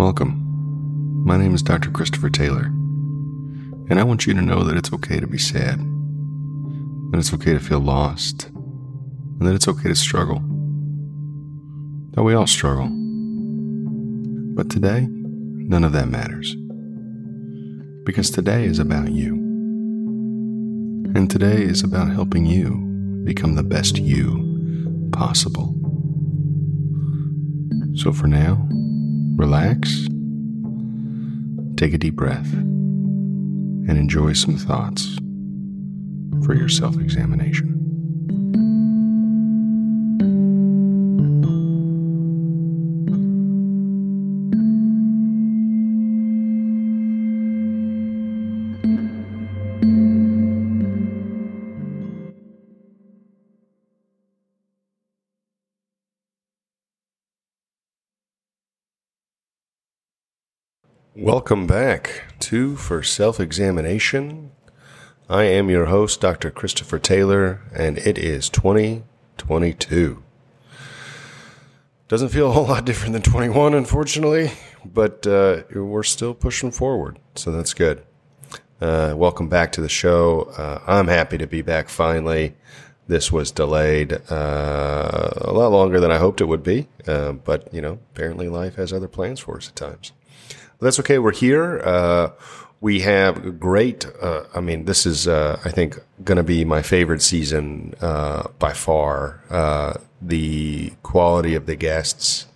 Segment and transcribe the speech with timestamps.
[0.00, 1.22] Welcome.
[1.26, 1.90] My name is Dr.
[1.90, 2.64] Christopher Taylor,
[3.90, 5.78] and I want you to know that it's okay to be sad,
[7.10, 10.38] that it's okay to feel lost, and that it's okay to struggle.
[12.12, 12.88] That we all struggle.
[14.54, 16.56] But today, none of that matters.
[18.06, 19.34] Because today is about you.
[21.14, 25.74] And today is about helping you become the best you possible.
[27.96, 28.66] So for now,
[29.40, 30.06] relax,
[31.78, 35.16] take a deep breath, and enjoy some thoughts
[36.44, 37.79] for your self examination.
[61.20, 64.52] Welcome back to For Self Examination.
[65.28, 66.50] I am your host, Dr.
[66.50, 70.22] Christopher Taylor, and it is 2022.
[72.08, 77.18] Doesn't feel a whole lot different than 21, unfortunately, but uh, we're still pushing forward,
[77.34, 78.02] so that's good.
[78.80, 80.50] Uh, welcome back to the show.
[80.56, 82.56] Uh, I'm happy to be back finally.
[83.08, 87.74] This was delayed uh, a lot longer than I hoped it would be, uh, but
[87.74, 90.12] you know, apparently life has other plans for us at times
[90.80, 91.18] that's okay.
[91.18, 91.80] We're here.
[91.84, 92.30] Uh,
[92.80, 94.06] we have great.
[94.20, 98.48] Uh, I mean, this is, uh, I think, going to be my favorite season uh,
[98.58, 99.42] by far.
[99.50, 102.46] Uh, the quality of the guests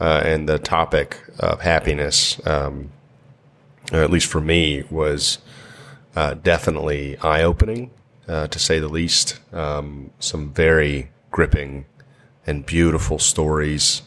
[0.00, 2.90] uh, and the topic of happiness, um,
[3.92, 5.38] at least for me, was
[6.42, 7.90] definitely eye opening,
[8.26, 9.40] to say the least.
[9.52, 11.86] Um, some very gripping
[12.46, 14.02] and beautiful stories.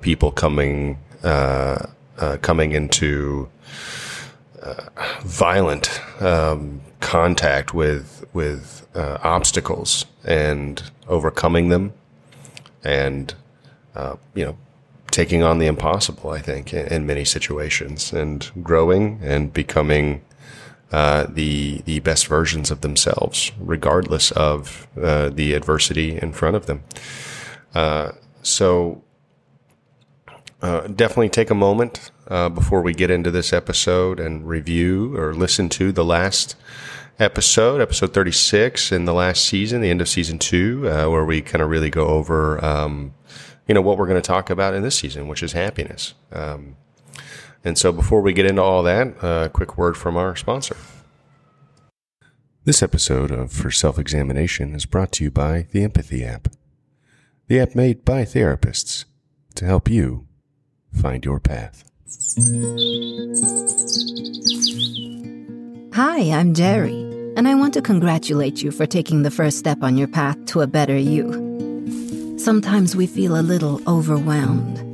[0.00, 0.98] people coming
[2.42, 3.48] coming into
[4.62, 4.84] uh,
[5.22, 11.92] violent um, contact with with uh, obstacles and overcoming them,
[12.84, 13.34] and
[13.94, 14.56] uh, you know
[15.10, 16.30] taking on the impossible.
[16.30, 20.22] I think in, in many situations and growing and becoming.
[20.92, 26.66] Uh, the the best versions of themselves, regardless of uh, the adversity in front of
[26.66, 26.82] them.
[28.42, 29.00] so
[30.62, 35.34] uh, definitely take a moment uh, before we get into this episode and review or
[35.34, 36.54] listen to the last
[37.18, 41.40] episode, episode 36 in the last season, the end of season two, uh, where we
[41.40, 43.14] kind of really go over, um,
[43.66, 46.14] you know, what we're going to talk about in this season, which is happiness.
[46.32, 46.76] Um,
[47.64, 50.76] and so before we get into all that, a uh, quick word from our sponsor.
[52.64, 56.48] This episode of For Self Examination is brought to you by the Empathy app,
[57.48, 59.06] the app made by therapists
[59.54, 60.26] to help you
[60.92, 61.84] find your path.
[65.94, 67.02] Hi, I'm Jerry,
[67.36, 70.60] and I want to congratulate you for taking the first step on your path to
[70.60, 72.36] a better you.
[72.38, 74.86] Sometimes we feel a little overwhelmed.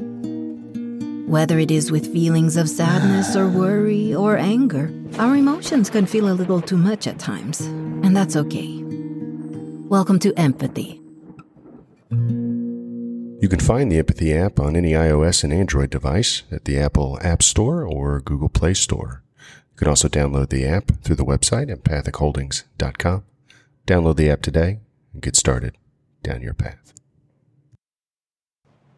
[1.28, 6.28] Whether it is with feelings of sadness or worry or anger, our emotions can feel
[6.28, 8.82] a little too much at times, and that's okay.
[9.88, 11.02] Welcome to Empathy
[13.38, 17.18] you can find the Empathy app on any iOS and Android device at the Apple
[17.22, 19.22] App Store or Google Play Store.
[19.38, 23.24] You can also download the app through the website empathicholdings.com.
[23.86, 24.80] Download the app today
[25.12, 25.76] and get started
[26.22, 26.94] down your path.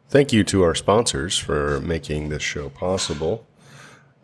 [0.08, 3.44] Thank you to our sponsors for making this show possible.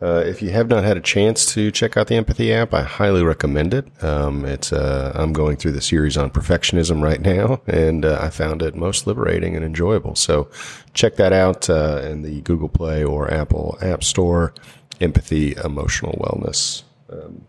[0.05, 2.83] Uh, if you have not had a chance to check out the Empathy app, I
[2.83, 3.87] highly recommend it.
[4.03, 8.29] Um, it's uh, I'm going through the series on perfectionism right now, and uh, I
[8.29, 10.13] found it most liberating and enjoyable.
[10.13, 10.47] So
[10.93, 14.53] check that out uh, in the Google Play or Apple App Store.
[15.01, 16.83] Empathy, emotional wellness.
[17.11, 17.47] Um,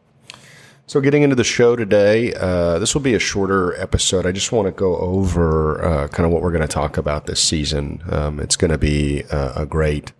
[0.86, 4.24] so, getting into the show today, uh, this will be a shorter episode.
[4.24, 7.26] I just want to go over uh, kind of what we're going to talk about
[7.26, 8.02] this season.
[8.08, 10.12] Um, it's going to be a great,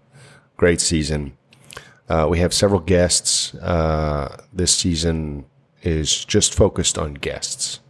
[0.58, 1.35] great season.
[2.08, 3.54] Uh, we have several guests.
[3.54, 5.44] Uh, this season
[5.82, 7.80] is just focused on guests.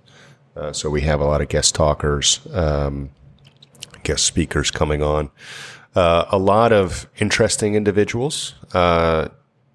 [0.57, 3.11] Uh, so we have a lot of guest talkers, um,
[4.03, 5.31] guest speakers coming on.
[5.95, 8.55] Uh, a lot of interesting individuals.
[8.73, 9.29] Uh,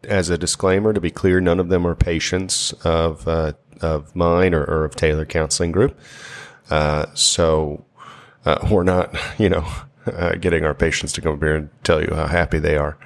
[0.04, 4.54] as a disclaimer, to be clear, none of them are patients of uh, of mine
[4.54, 6.00] or, or, of Taylor Counseling Group.
[7.14, 7.86] so
[8.70, 9.68] we're not, you know,
[10.40, 12.98] getting our patients to come here and tell you how happy they are.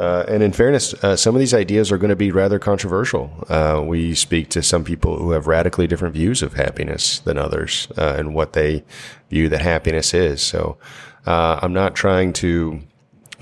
[0.00, 3.30] Uh, and in fairness, uh, some of these ideas are going to be rather controversial.
[3.50, 7.86] Uh, we speak to some people who have radically different views of happiness than others
[7.98, 8.82] uh, and what they
[9.28, 10.40] view that happiness is.
[10.40, 10.78] So
[11.26, 12.80] uh, I'm not trying to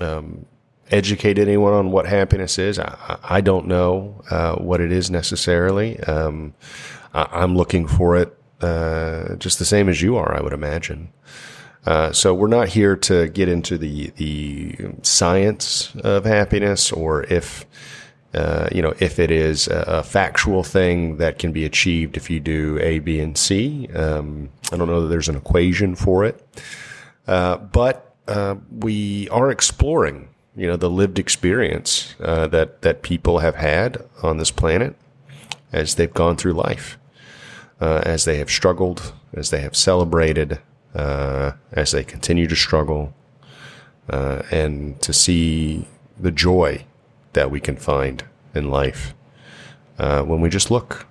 [0.01, 0.45] um,
[0.91, 2.77] educated anyone on what happiness is.
[2.77, 5.97] I, I don't know uh, what it is necessarily.
[6.01, 6.53] Um,
[7.13, 8.35] I, am looking for it
[9.39, 11.13] just the same as you are, I would imagine.
[11.89, 17.65] Uh, so we're not here to get into the the science of happiness or if
[18.35, 22.29] uh, you know if it is a, a, factual thing that can be achieved if
[22.29, 23.87] you do A, B, and C.
[23.95, 26.47] Um, I don't know that there's an equation for it,
[27.25, 33.39] uh, but uh, we are exploring you know the lived experience uh, that that people
[33.39, 34.95] have had on this planet
[35.73, 36.99] as they've gone through life,
[37.79, 40.59] as they have struggled, as they have celebrated
[40.95, 43.13] uh, as they continue to struggle,
[44.09, 45.87] uh, and to see
[46.19, 46.85] the joy
[47.33, 48.23] that we can find
[48.55, 49.13] in life
[49.97, 51.07] uh, when we just look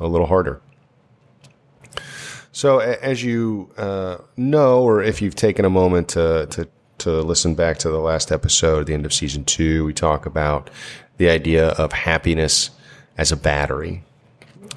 [0.00, 0.60] a little harder.
[2.52, 6.68] So, as you uh, know, or if you've taken a moment to, to
[6.98, 10.70] to listen back to the last episode, the end of season two, we talk about
[11.18, 12.70] the idea of happiness
[13.18, 14.02] as a battery.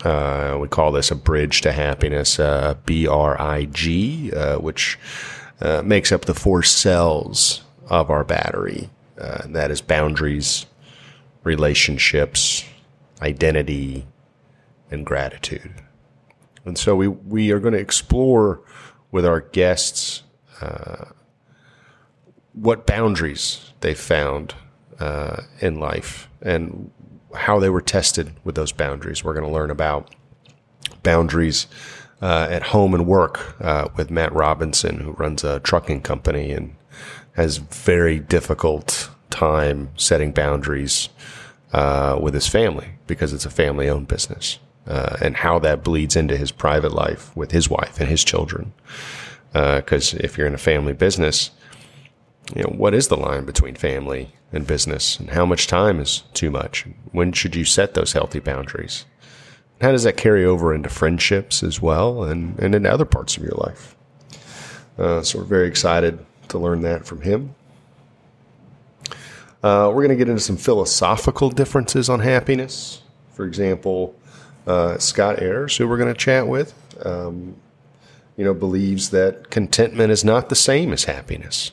[0.04, 4.98] Uh, we call this a bridge to happiness, uh, B R I G, uh, which
[5.62, 8.90] uh, makes up the four cells of our battery.
[9.20, 10.66] Uh, that is boundaries,
[11.44, 12.64] relationships,
[13.22, 14.06] identity,
[14.92, 15.74] and gratitude.
[16.66, 18.62] And so we, we are going to explore
[19.12, 20.24] with our guests
[20.62, 21.06] uh,
[22.54, 24.54] what boundaries they found
[25.62, 26.92] in life and
[27.36, 29.24] how they were tested with those boundaries.
[29.24, 30.14] We're going to learn about
[31.04, 31.68] boundaries
[32.22, 36.76] uh, at home and work uh, with Matt Robinson, who runs a trucking company and
[37.34, 41.10] has very difficult time setting boundaries
[41.72, 44.60] uh, with his family because it's a family owned business.
[44.88, 48.74] Uh, and how that bleeds into his private life with his wife and his children.
[49.54, 51.52] Because uh, if you're in a family business,
[52.56, 56.24] you know, what is the line between family and business and how much time is
[56.34, 56.86] too much?
[57.12, 59.06] When should you set those healthy boundaries?
[59.82, 63.44] How does that carry over into friendships as well and, and in other parts of
[63.44, 63.96] your life?
[64.98, 67.56] Uh, so we're very excited to learn that from him.
[69.62, 73.02] Uh, we're going to get into some philosophical differences on happiness.
[73.34, 74.16] For example,
[74.66, 76.74] uh, Scott Ayers, who we're going to chat with,
[77.06, 77.56] um,
[78.36, 81.72] you know, believes that contentment is not the same as happiness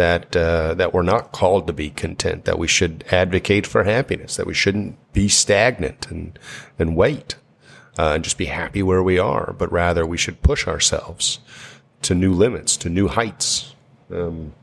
[0.00, 4.36] that uh, that we're not called to be content, that we should advocate for happiness,
[4.36, 6.38] that we shouldn't be stagnant and
[6.78, 7.36] and wait
[7.98, 11.40] uh, and just be happy where we are, but rather we should push ourselves
[12.00, 13.74] to new limits, to new heights.
[14.10, 14.54] Um,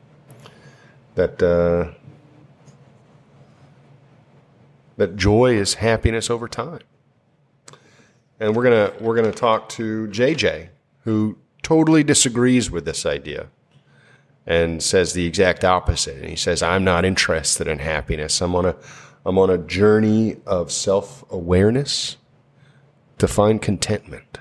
[1.14, 1.92] that uh,
[4.98, 6.82] that joy is happiness over time.
[8.40, 10.70] And we're gonna we're gonna talk to JJ,
[11.04, 13.50] who totally disagrees with this idea
[14.48, 16.18] and says the exact opposite.
[16.18, 18.42] And he says, I'm not interested in happiness.
[18.42, 18.76] I'm on a,
[19.26, 22.16] I'm on a journey of self awareness
[23.18, 24.40] to find contentment.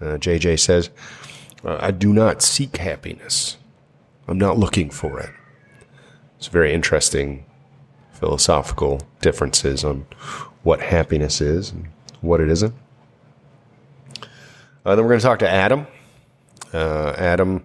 [0.00, 0.90] Uh, JJ says,
[1.64, 3.58] I do not seek happiness.
[4.26, 5.30] I'm not looking for it.
[6.38, 7.44] It's very interesting
[8.12, 10.06] philosophical differences on
[10.62, 11.88] what happiness is and
[12.20, 12.74] what it isn't.
[14.84, 15.86] Uh, then we're going to talk to Adam.
[16.72, 17.64] Uh, Adam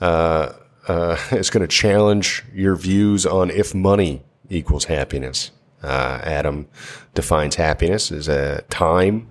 [0.00, 0.52] uh,
[0.88, 5.50] uh, is going to challenge your views on if money equals happiness.
[5.82, 6.66] Uh, Adam
[7.14, 9.28] defines happiness as a time,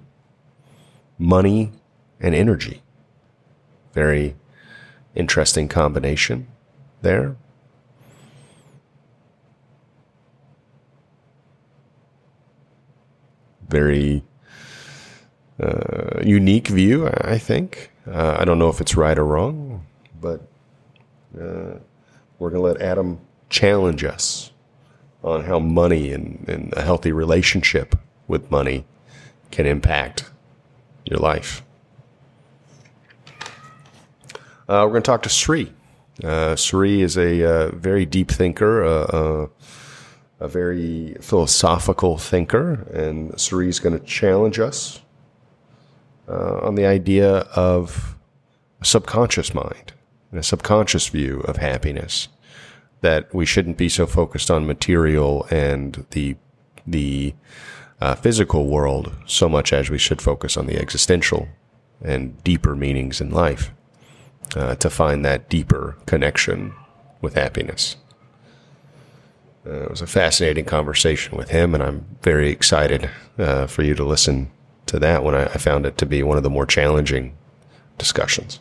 [1.18, 1.72] money,
[2.20, 2.82] and energy.
[3.94, 4.36] Very
[5.16, 6.48] interesting combination
[7.02, 7.36] there.
[13.68, 14.24] Very
[15.60, 17.92] uh, unique view, I think.
[18.08, 19.86] Uh, I don't know if it's right or wrong,
[20.22, 20.42] but
[21.40, 21.80] uh,
[22.40, 24.52] we're going to let Adam challenge us
[25.24, 27.96] on how money and, and a healthy relationship
[28.28, 28.86] with money
[29.52, 30.30] can impact
[31.06, 31.64] your life.
[34.68, 35.72] Uh, we're going to talk to Sri.
[36.24, 39.48] Uh, Sri is a uh, very deep thinker, uh, uh,
[40.40, 45.02] a very philosophical thinker, and Sri is going to challenge us
[46.28, 48.16] uh, on the idea of
[48.82, 49.94] a subconscious mind
[50.38, 52.28] a subconscious view of happiness
[53.02, 56.36] that we shouldn't be so focused on material and the
[56.88, 57.34] the
[58.02, 61.48] uh, physical world so much as we should focus on the existential
[62.02, 63.72] and deeper meanings in life
[64.56, 66.74] uh, to find that deeper connection
[67.22, 67.96] with happiness.
[69.66, 73.96] Uh, it was a fascinating conversation with him, and I'm very excited uh, for you
[73.96, 74.52] to listen
[74.86, 75.34] to that one.
[75.34, 77.36] I, I found it to be one of the more challenging
[77.98, 78.60] discussions.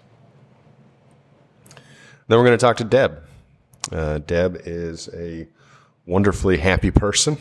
[2.26, 3.22] Then we're going to talk to Deb.
[3.92, 5.46] Uh, Deb is a
[6.06, 7.36] wonderfully happy person,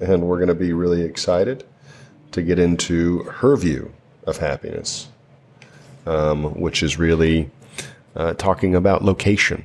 [0.00, 1.64] and we're going to be really excited
[2.30, 3.92] to get into her view
[4.26, 5.08] of happiness,
[6.06, 7.50] um, which is really
[8.14, 9.64] uh, talking about location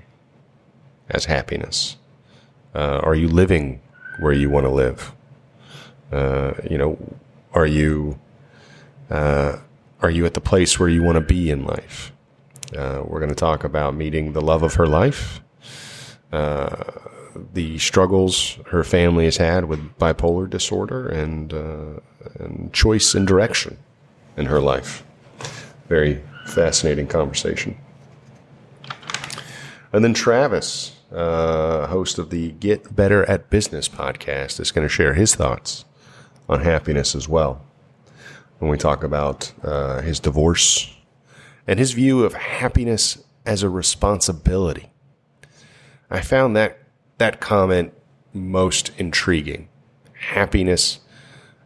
[1.09, 1.97] as happiness.
[2.73, 3.79] Uh, are you living
[4.19, 5.13] where you want to live?
[6.11, 6.97] Uh, you know,
[7.53, 8.19] are you
[9.11, 9.57] uh,
[10.01, 12.12] are you at the place where you want to be in life?
[12.75, 15.41] Uh, we're going to talk about meeting the love of her life,
[16.31, 16.83] uh,
[17.53, 21.99] the struggles her family has had with bipolar disorder, and uh,
[22.39, 23.77] and choice and direction
[24.37, 25.03] in her life.
[25.87, 27.77] Very fascinating conversation.
[29.91, 34.93] And then Travis, uh, host of the Get Better at Business podcast, is going to
[34.93, 35.85] share his thoughts
[36.49, 37.63] on happiness as well.
[38.57, 40.95] When we talk about uh, his divorce
[41.67, 44.91] and his view of happiness as a responsibility.
[46.09, 46.79] I found that
[47.17, 47.93] that comment
[48.33, 49.69] most intriguing.
[50.13, 50.99] Happiness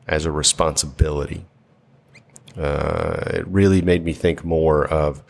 [0.07, 1.45] as a responsibility.
[2.57, 5.23] Uh, it really made me think more of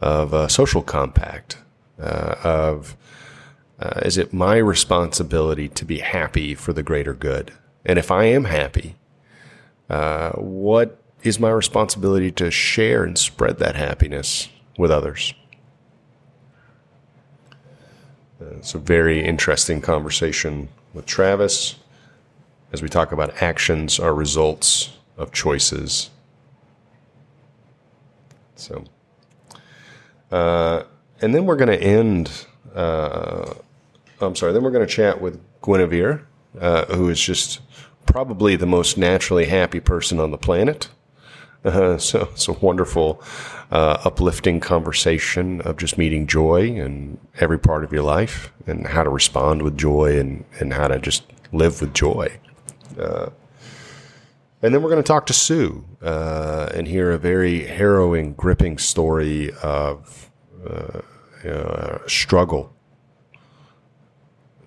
[0.00, 1.58] of a social compact.
[2.00, 2.96] Uh, of
[3.78, 7.52] uh, is it my responsibility to be happy for the greater good?
[7.84, 8.96] And if I am happy,
[9.88, 14.48] uh, what is my responsibility to share and spread that happiness
[14.78, 15.34] with others?
[18.40, 21.76] Uh, it's a very interesting conversation with Travis
[22.72, 26.10] as we talk about actions are results of choices.
[28.56, 28.84] So,
[30.30, 30.84] uh,
[31.20, 32.46] and then we're going to end.
[32.74, 33.54] Uh,
[34.20, 34.52] I'm sorry.
[34.52, 36.22] Then we're going to chat with Guinevere,
[36.60, 37.60] uh, who is just
[38.06, 40.88] probably the most naturally happy person on the planet.
[41.64, 43.22] Uh, so it's a wonderful,
[43.70, 49.02] uh, uplifting conversation of just meeting joy in every part of your life and how
[49.02, 52.28] to respond with joy and, and how to just live with joy.
[52.98, 53.30] Uh,
[54.62, 58.76] and then we're going to talk to Sue uh, and hear a very harrowing, gripping
[58.76, 60.30] story of
[60.66, 61.00] uh,
[62.06, 62.74] struggle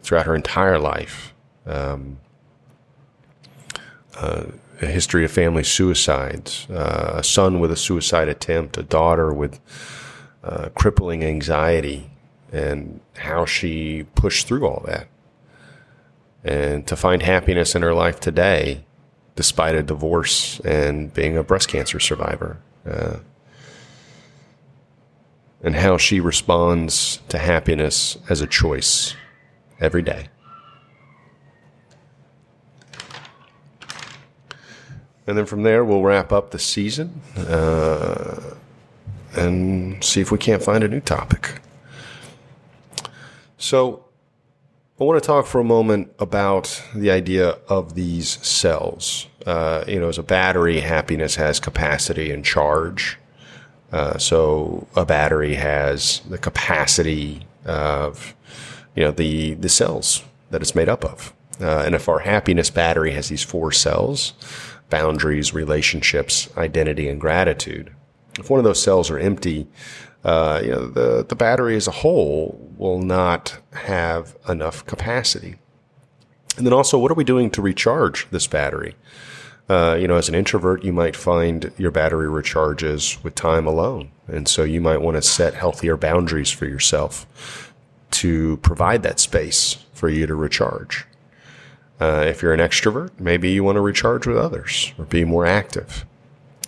[0.02, 1.34] throughout her entire life.
[1.66, 2.20] Um,
[4.16, 4.46] uh,
[4.82, 9.60] a history of family suicides, uh, a son with a suicide attempt, a daughter with
[10.44, 12.10] uh, crippling anxiety,
[12.52, 15.08] and how she pushed through all that.
[16.44, 18.84] And to find happiness in her life today,
[19.36, 22.60] despite a divorce and being a breast cancer survivor.
[22.86, 23.18] Uh,
[25.64, 29.16] and how she responds to happiness as a choice
[29.80, 30.28] every day.
[35.26, 38.56] And then from there, we'll wrap up the season uh,
[39.36, 41.62] and see if we can't find a new topic.
[43.58, 44.04] So,
[45.00, 49.28] I want to talk for a moment about the idea of these cells.
[49.46, 53.18] Uh, you know, as a battery, happiness has capacity and charge.
[53.92, 58.36] Uh, so, a battery has the capacity of,
[58.96, 61.34] you know, the the cells that it's made up of.
[61.62, 64.34] Uh, and if our happiness battery has these four cells,
[64.94, 67.92] boundaries, relationships, identity, and gratitude.
[68.38, 69.66] If one of those cells are empty,
[70.24, 75.56] uh, you know, the, the battery as a whole will not have enough capacity.
[76.58, 78.94] And then also, what are we doing to recharge this battery?
[79.68, 84.12] Uh, you know, as an introvert, you might find your battery recharges with time alone.
[84.28, 87.74] And so you might want to set healthier boundaries for yourself
[88.12, 91.08] to provide that space for you to recharge.
[92.00, 95.46] Uh, if you're an extrovert, maybe you want to recharge with others or be more
[95.46, 96.06] active.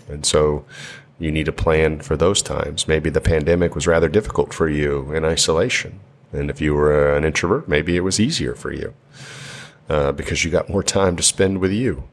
[0.07, 0.65] And so
[1.19, 2.87] you need a plan for those times.
[2.87, 5.99] Maybe the pandemic was rather difficult for you in isolation.
[6.31, 8.93] And if you were an introvert, maybe it was easier for you
[9.89, 12.03] uh, because you got more time to spend with you.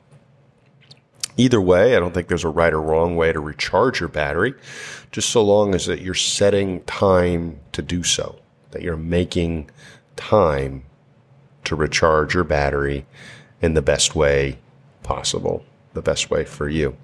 [1.37, 4.54] Either way, I don't think there's a right or wrong way to recharge your battery,
[5.11, 8.38] just so long as that you're setting time to do so,
[8.73, 9.71] that you're making
[10.14, 10.85] time
[11.64, 13.07] to recharge your battery
[13.61, 14.59] in the best way
[15.02, 15.64] possible,
[15.95, 16.97] the best way for you.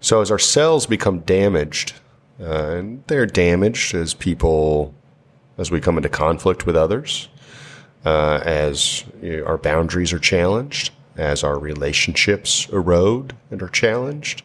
[0.00, 1.94] So as our cells become damaged,
[2.40, 4.94] uh, and they're damaged as people,
[5.58, 7.28] as we come into conflict with others,
[8.04, 14.42] uh, as you know, our boundaries are challenged, as our relationships erode and are challenged,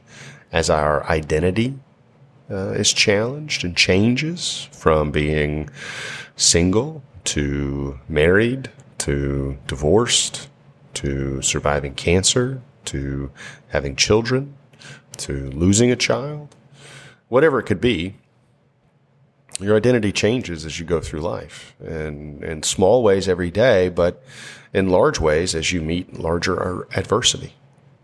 [0.52, 1.80] as our identity
[2.52, 5.70] uh, is challenged and changes from being
[6.36, 8.70] single to married
[9.08, 10.50] to divorced
[10.94, 13.32] to surviving cancer to
[13.70, 14.54] having children
[15.16, 16.54] to losing a child,
[17.30, 18.16] whatever it could be,
[19.62, 24.22] your identity changes as you go through life and in small ways every day, but
[24.74, 27.54] in large ways as you meet larger adversity.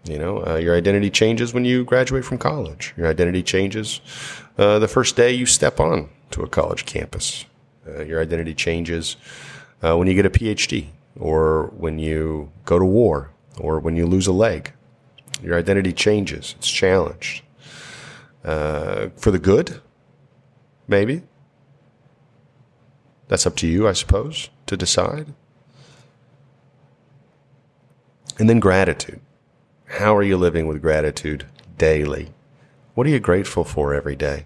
[0.06, 2.94] You know, uh, your identity changes when you graduate from college.
[2.96, 4.00] Your identity changes
[4.58, 7.44] uh, the first day you step on to a college campus.
[7.86, 9.18] Uh, your identity changes
[9.84, 10.88] uh, when you get a PhD
[11.20, 14.74] or when you go to war or when you lose a leg.
[15.42, 16.56] Your identity changes.
[16.58, 17.44] It's challenged.
[18.44, 19.82] Uh, for the good,
[20.88, 21.24] maybe.
[23.28, 25.34] That's up to you, I suppose, to decide.
[28.40, 29.22] And then gratitude.
[29.86, 31.46] How are you living with gratitude
[31.78, 32.30] daily?
[32.96, 34.46] What are you grateful for every day?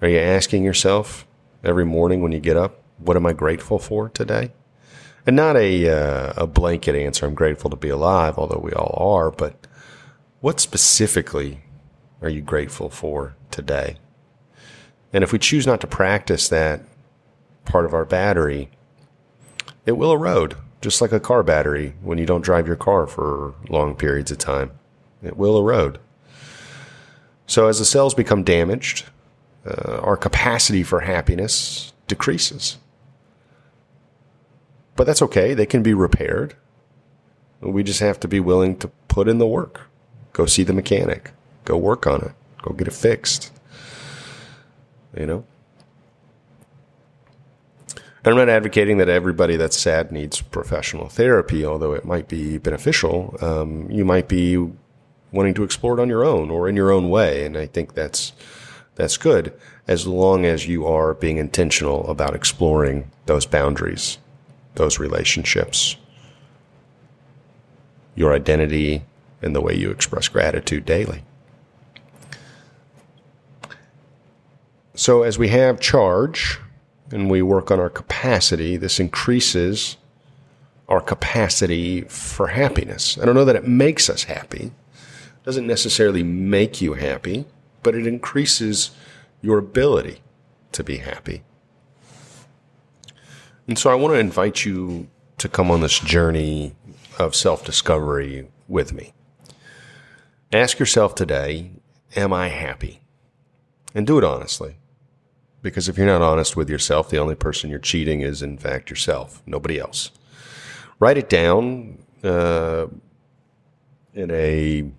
[0.00, 1.26] Are you asking yourself
[1.64, 4.52] every morning when you get up, what am I grateful for today?
[5.26, 8.94] And not a, uh, a blanket answer, I'm grateful to be alive, although we all
[9.14, 9.66] are, but
[10.40, 11.60] what specifically
[12.22, 13.96] are you grateful for today?
[15.12, 16.82] And if we choose not to practice that
[17.64, 18.70] part of our battery,
[19.86, 23.54] it will erode, just like a car battery when you don't drive your car for
[23.68, 24.70] long periods of time.
[25.22, 25.98] It will erode.
[27.46, 29.06] So, as the cells become damaged,
[29.66, 32.78] uh, our capacity for happiness decreases.
[34.98, 36.56] But that's okay, they can be repaired.
[37.60, 39.82] We just have to be willing to put in the work.
[40.32, 41.30] Go see the mechanic,
[41.64, 43.52] go work on it, go get it fixed.
[45.16, 45.44] You know?
[48.24, 53.36] I'm not advocating that everybody that's sad needs professional therapy, although it might be beneficial.
[53.40, 54.68] Um, you might be
[55.30, 57.94] wanting to explore it on your own or in your own way, and I think
[57.94, 58.32] that's
[58.96, 59.52] that's good
[59.86, 64.18] as long as you are being intentional about exploring those boundaries,
[64.78, 65.96] those relationships,
[68.14, 69.02] your identity,
[69.42, 71.22] and the way you express gratitude daily.
[74.94, 76.58] So, as we have charge
[77.12, 79.96] and we work on our capacity, this increases
[80.88, 83.18] our capacity for happiness.
[83.20, 84.72] I don't know that it makes us happy.
[84.94, 87.44] It doesn't necessarily make you happy,
[87.82, 88.90] but it increases
[89.40, 90.20] your ability
[90.72, 91.42] to be happy.
[93.68, 96.74] And so I want to invite you to come on this journey
[97.18, 99.12] of self discovery with me.
[100.52, 101.72] Ask yourself today,
[102.16, 103.00] am I happy?
[103.94, 104.76] And do it honestly.
[105.60, 108.88] Because if you're not honest with yourself, the only person you're cheating is, in fact,
[108.88, 110.12] yourself, nobody else.
[110.98, 112.86] Write it down uh,
[114.14, 114.90] in a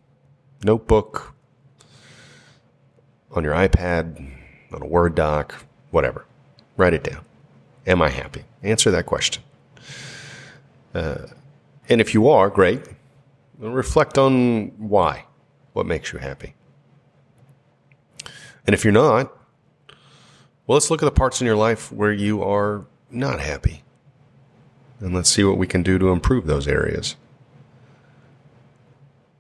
[0.64, 1.34] notebook,
[3.32, 4.32] on your iPad,
[4.72, 5.56] on a Word doc,
[5.90, 6.26] whatever.
[6.78, 7.26] Write it down.
[7.88, 8.44] Am I happy?
[8.64, 9.44] Answer that question.
[10.94, 11.28] Uh,
[11.88, 12.82] and if you are, great.
[13.58, 15.26] Reflect on why.
[15.74, 16.56] What makes you happy?
[18.66, 19.32] And if you're not,
[20.68, 23.84] well, let's look at the parts in your life where you are not happy.
[25.00, 27.16] And let's see what we can do to improve those areas.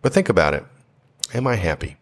[0.01, 0.65] But think about it.
[1.33, 1.97] Am I happy?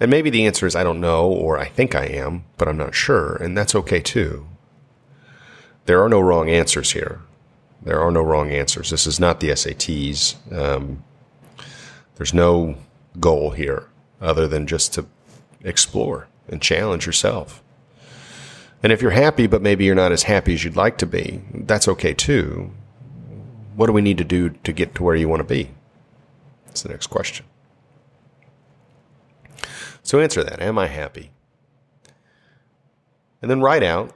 [0.00, 2.76] And maybe the answer is I don't know, or I think I am, but I'm
[2.76, 3.36] not sure.
[3.36, 4.46] And that's okay too.
[5.88, 7.22] There are no wrong answers here.
[7.80, 8.90] There are no wrong answers.
[8.90, 10.34] This is not the SATs.
[10.52, 11.02] Um,
[12.16, 12.76] there's no
[13.18, 13.88] goal here
[14.20, 15.06] other than just to
[15.62, 17.62] explore and challenge yourself.
[18.82, 21.40] And if you're happy, but maybe you're not as happy as you'd like to be,
[21.54, 22.70] that's okay too.
[23.74, 25.70] What do we need to do to get to where you want to be?
[26.66, 27.46] That's the next question.
[30.02, 30.60] So answer that.
[30.60, 31.30] Am I happy?
[33.40, 34.14] And then write out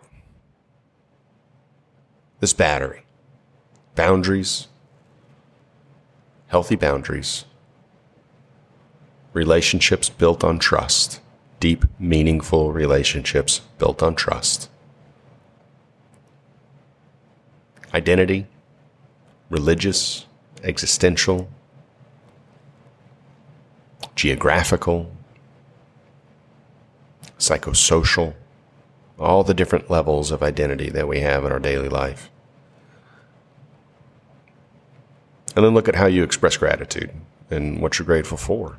[2.43, 3.05] this battery.
[3.95, 4.67] Boundaries,
[6.49, 7.45] healthy boundaries,
[9.33, 11.21] relationships built on trust.
[11.61, 14.69] Deep, meaningful relationships built on trust.
[17.95, 18.49] Identity,
[19.49, 20.27] religious,
[20.65, 21.49] existential,
[24.17, 25.13] geographical,
[27.39, 28.35] psychosocial,
[29.23, 32.31] all the different levels of identity that we have in our daily life.
[35.55, 37.11] And then look at how you express gratitude
[37.51, 38.79] and what you're grateful for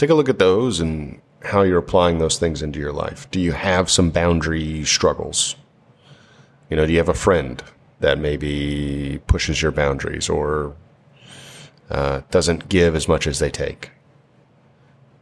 [0.00, 3.30] take a look at those and how you're applying those things into your life.
[3.30, 5.56] Do you have some boundary struggles?
[6.70, 7.62] You know, do you have a friend
[8.00, 10.74] that maybe pushes your boundaries or
[11.90, 13.90] uh, doesn't give as much as they take?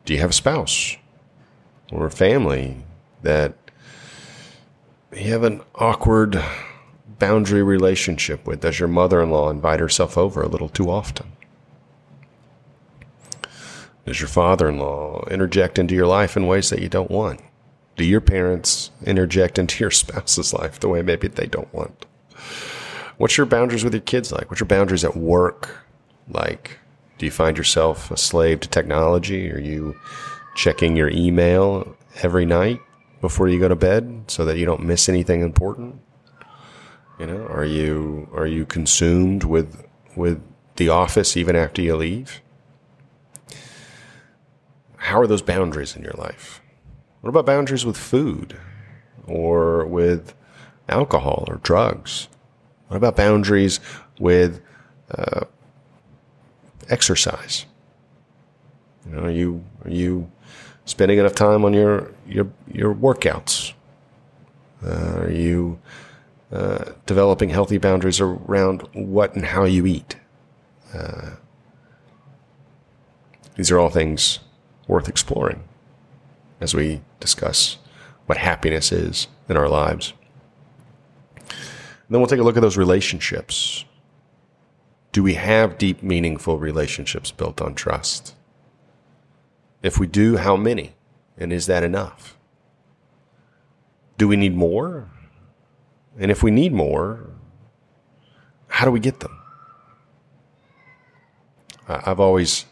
[0.04, 0.96] Do you have a spouse
[1.90, 2.76] or family
[3.22, 3.54] that
[5.16, 6.42] you have an awkward
[7.18, 8.60] boundary relationship with?
[8.60, 11.32] Does your mother in law invite herself over a little too often?
[14.06, 17.40] Does your father in law interject into your life in ways that you don't want?
[17.96, 22.06] Do your parents interject into your spouse's life the way maybe they don't want?
[23.18, 24.48] What's your boundaries with your kids like?
[24.50, 25.84] What's your boundaries at work
[26.28, 26.78] like?
[27.18, 29.50] Do you find yourself a slave to technology?
[29.50, 29.96] Are you
[30.58, 32.80] checking your email every night
[33.20, 36.00] before you go to bed so that you don't miss anything important?
[37.20, 40.42] You know, are you are you consumed with with
[40.74, 42.42] the office even after you leave?
[44.96, 46.60] How are those boundaries in your life?
[47.20, 48.58] What about boundaries with food
[49.26, 50.34] or with
[50.88, 52.26] alcohol or drugs?
[52.88, 53.78] What about boundaries
[54.18, 54.60] with
[55.10, 55.44] uh,
[56.88, 57.64] exercise?
[59.06, 60.30] You know, are you are you
[60.88, 63.74] spending enough time on your your your workouts?
[64.84, 65.78] Uh, are you
[66.50, 70.16] uh, developing healthy boundaries around what and how you eat?
[70.94, 71.30] Uh,
[73.56, 74.38] these are all things
[74.86, 75.62] worth exploring
[76.60, 77.76] as we discuss
[78.26, 80.14] what happiness is in our lives.
[81.36, 83.84] And then we'll take a look at those relationships.
[85.12, 88.34] Do we have deep, meaningful relationships built on trust?
[89.82, 90.94] If we do, how many?
[91.36, 92.36] And is that enough?
[94.16, 95.08] Do we need more?
[96.18, 97.30] And if we need more,
[98.68, 99.40] how do we get them?
[101.88, 102.66] I've always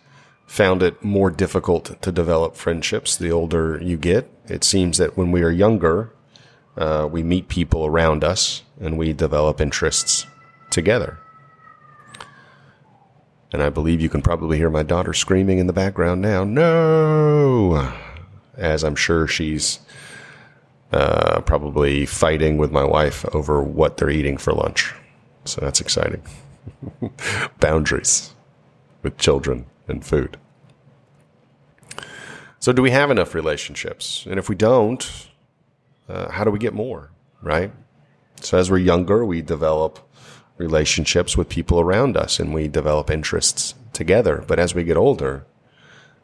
[0.47, 4.31] found it more difficult to develop friendships the older you get.
[4.47, 6.13] It seems that when we are younger,
[6.77, 10.27] uh, we meet people around us and we develop interests
[10.71, 11.19] together.
[13.53, 17.93] And I believe you can probably hear my daughter screaming in the background now, no!
[18.57, 19.79] As I'm sure she's
[20.93, 24.95] uh, probably fighting with my wife over what they're eating for lunch.
[25.45, 26.23] So that's exciting.
[27.61, 28.35] Boundaries
[29.03, 30.37] with children and food.
[32.59, 34.27] So, do we have enough relationships?
[34.29, 35.29] And if we don't,
[36.09, 37.71] uh, how do we get more, right?
[38.41, 40.01] So, as we're younger, we develop
[40.59, 44.45] relationships with people around us and we develop interests together.
[44.47, 45.47] But as we get older,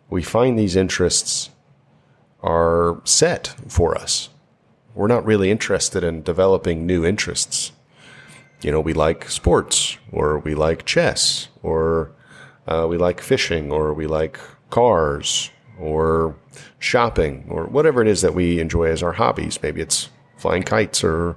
[0.09, 1.51] we find these interests
[2.43, 4.29] are set for us.
[4.95, 7.73] We're not really interested in developing new interests.
[8.61, 12.13] You know, we like sports, or we like chess, or
[12.67, 14.39] uh, we like fishing, or we like
[14.71, 16.37] cars, or
[16.79, 19.61] shopping, or whatever it is that we enjoy as our hobbies.
[19.63, 21.37] Maybe it's flying kites or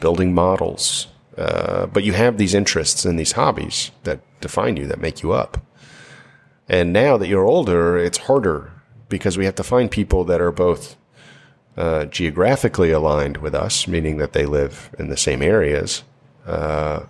[0.00, 1.06] building models.
[1.36, 5.32] Uh, but you have these interests and these hobbies that define you, that make you
[5.32, 5.64] up.
[6.68, 8.72] And now that you're older, it's harder
[9.08, 10.96] because we have to find people that are both
[11.76, 16.04] uh, geographically aligned with us, meaning that they live in the same areas,
[16.46, 17.04] uh,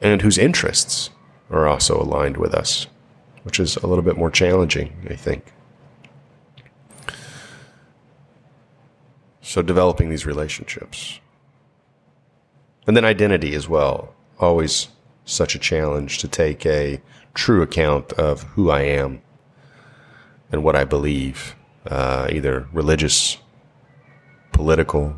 [0.00, 1.10] and whose interests
[1.50, 2.86] are also aligned with us,
[3.42, 5.52] which is a little bit more challenging, I think.
[9.42, 11.20] So, developing these relationships.
[12.86, 14.14] And then identity as well.
[14.38, 14.88] Always
[15.24, 17.00] such a challenge to take a
[17.32, 19.22] true account of who I am
[20.52, 23.38] and what I believe, uh, either religious,
[24.52, 25.16] political,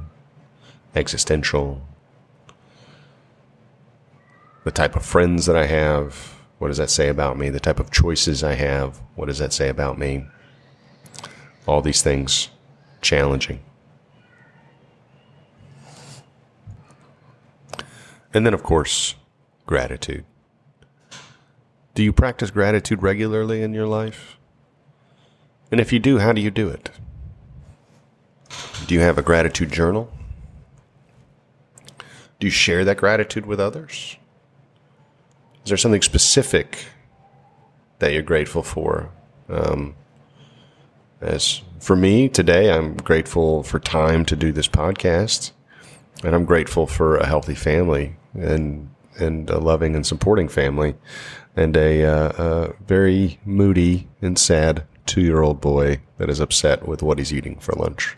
[0.95, 1.83] existential,
[4.65, 6.35] the type of friends that I have.
[6.59, 7.51] What does that say about me?
[7.51, 9.01] The type of choices I have.
[9.15, 10.27] What does that say about me?
[11.67, 12.49] All these things
[13.03, 13.61] challenging.
[18.37, 19.15] And then, of course,
[19.65, 20.27] gratitude.
[21.95, 24.37] Do you practice gratitude regularly in your life?
[25.73, 26.91] And if you do, how do you do it?
[28.87, 30.13] Do you have a gratitude journal?
[32.39, 34.19] Do you share that gratitude with others?
[35.65, 36.89] Is there something specific
[38.01, 39.09] that you're grateful for?
[39.49, 39.95] Um,
[41.23, 45.53] as for me today, I'm grateful for time to do this podcast,
[46.23, 50.95] and I'm grateful for a healthy family and and a loving and supporting family,
[51.57, 56.87] and a, uh, a very moody and sad two year old boy that is upset
[56.87, 58.17] with what he's eating for lunch.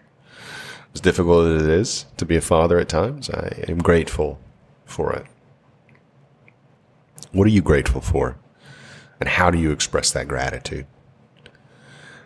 [0.94, 4.40] As difficult as it is to be a father at times, I am grateful
[4.84, 5.26] for it.
[7.32, 8.36] What are you grateful for?
[9.20, 10.86] And how do you express that gratitude?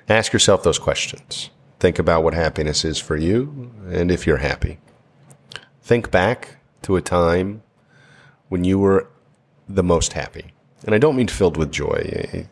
[0.09, 1.51] Ask yourself those questions.
[1.81, 4.79] Think about what happiness is for you and if you're happy.
[5.83, 7.63] Think back to a time
[8.53, 9.09] when you were
[9.67, 10.53] the most happy.
[10.85, 12.47] And I don't mean filled with joy.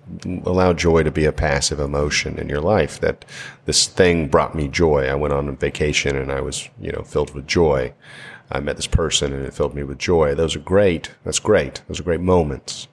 [0.46, 3.26] Allow joy to be a passive emotion in your life that
[3.66, 5.08] this thing brought me joy.
[5.08, 7.92] I went on a vacation and I was, you know, filled with joy.
[8.50, 10.34] I met this person and it filled me with joy.
[10.34, 11.10] Those are great.
[11.22, 11.82] That's great.
[11.86, 12.88] Those are great moments.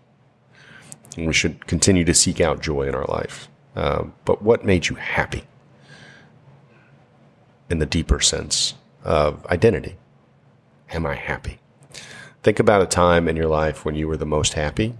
[1.15, 3.47] And we should continue to seek out joy in our life.
[3.77, 5.43] uh, but what made you happy
[7.69, 8.73] in the deeper sense
[9.05, 9.95] of identity?
[10.89, 11.61] Am I happy?
[12.47, 14.93] Think about a time in your life when you were the most happy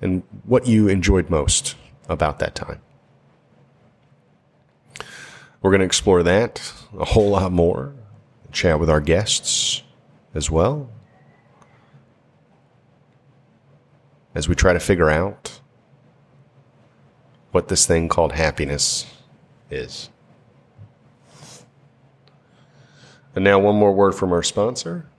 [0.00, 1.74] and what you enjoyed most
[2.08, 2.80] about that time.
[5.60, 7.94] We're going to explore that a whole lot more,
[8.52, 9.82] chat with our guests
[10.32, 10.88] as well,
[14.32, 15.58] as we try to figure out
[17.50, 19.04] what this thing called happiness
[19.68, 20.10] is.
[23.34, 25.09] And now, one more word from our sponsor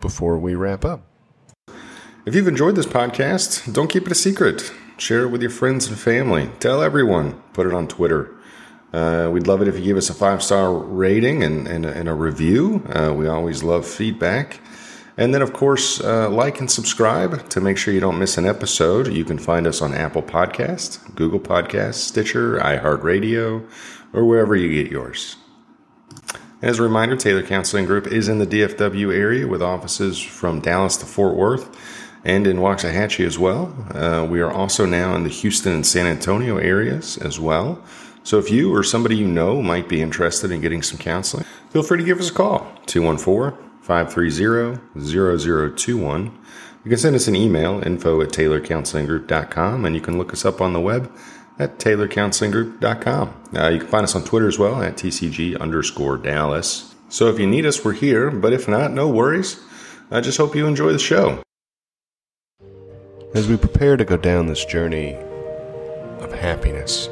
[0.00, 1.02] before we wrap up.
[2.26, 4.72] If you've enjoyed this podcast, don't keep it a secret.
[4.98, 6.50] Share it with your friends and family.
[6.60, 7.40] Tell everyone.
[7.52, 8.34] Put it on Twitter.
[8.92, 12.08] Uh, we'd love it if you give us a five star rating and, and, and,
[12.08, 12.82] a review.
[12.88, 14.60] Uh, we always love feedback.
[15.16, 18.46] And then, of course, uh, like and subscribe to make sure you don't miss an
[18.46, 19.12] episode.
[19.12, 23.68] You can find us on Apple Podcast, Google Podcast, Stitcher, iHeartRadio,
[24.12, 25.36] or wherever you get yours.
[26.60, 30.96] As a reminder, Taylor Counseling Group is in the DFW area with offices from Dallas
[30.96, 31.70] to Fort Worth
[32.24, 33.72] and in Waxahachie as well.
[33.94, 37.80] Uh, we are also now in the Houston and San Antonio areas as well.
[38.24, 41.84] So if you or somebody you know might be interested in getting some counseling, feel
[41.84, 46.32] free to give us a call 214 530-0021.
[46.84, 50.60] You can send us an email, info at taylorcounselinggroup.com, and you can look us up
[50.60, 51.08] on the web
[51.58, 53.34] at taylorcounselinggroup.com.
[53.56, 56.94] Uh, you can find us on Twitter as well at TCG underscore Dallas.
[57.08, 59.60] So if you need us, we're here, but if not, no worries.
[60.10, 61.42] I just hope you enjoy the show.
[63.34, 65.14] As we prepare to go down this journey
[66.20, 67.08] of happiness,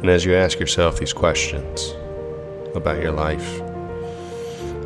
[0.00, 1.94] and as you ask yourself these questions
[2.74, 3.60] about your life,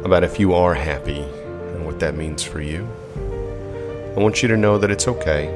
[0.04, 2.87] about if you are happy and what that means for you.
[3.16, 5.46] I want you to know that it's okay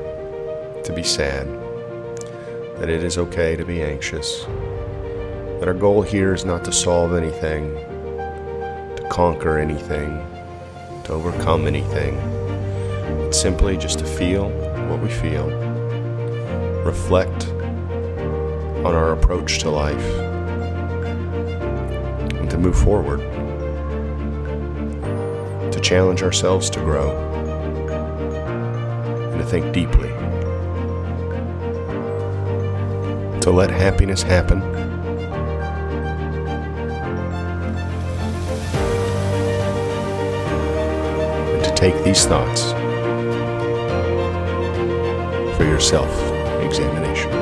[0.85, 1.47] to be sad,
[2.79, 4.45] that it is okay to be anxious,
[5.59, 7.75] that our goal here is not to solve anything,
[8.97, 10.25] to conquer anything,
[11.05, 12.15] to overcome anything.
[13.27, 14.51] It's simply just to feel
[14.89, 15.49] what we feel,
[16.85, 17.49] reflect
[18.85, 20.15] on our approach to life,
[22.35, 23.21] and to move forward.
[25.73, 27.11] To challenge ourselves to grow.
[29.33, 30.08] And to think deeply,
[33.49, 34.61] to let happiness happen.
[41.55, 42.73] and to Take these thoughts
[45.57, 46.11] for your self
[46.63, 47.38] examination.